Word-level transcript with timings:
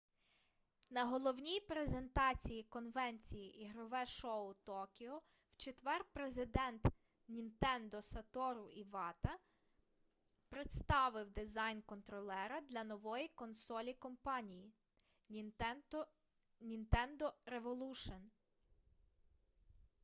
на 0.89 1.05
головній 1.05 1.59
презентації 1.59 2.63
конвенції 2.63 3.61
ігрове 3.63 4.05
шоу 4.05 4.53
токіо 4.63 5.21
в 5.49 5.55
четвер 5.57 6.05
президент 6.13 6.87
нінтендо 7.27 8.01
сатору 8.01 8.67
івата 8.69 9.37
представив 10.49 11.29
дизайн 11.31 11.81
контролера 11.81 12.61
для 12.61 12.83
нової 12.83 13.27
консолі 13.27 13.93
компанії 13.93 14.73
нінтендо 16.59 17.33
револушн 17.45 18.13